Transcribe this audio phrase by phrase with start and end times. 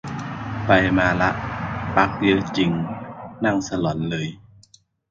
[0.65, 1.29] ไปมาละ
[1.95, 2.71] ปลั๊กเยอะจริง
[3.43, 4.27] นั่งสลอนเลย